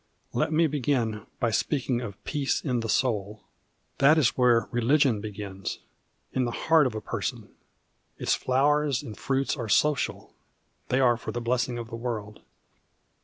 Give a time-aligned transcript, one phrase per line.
[0.33, 3.43] Let me begin by speaking of Peace in the Soul.
[3.99, 5.77] That is where religion begins,
[6.33, 7.49] in the heart of a person.
[8.17, 10.33] Its flowers and fruits are social.
[10.87, 12.41] They are for the blessing of the world.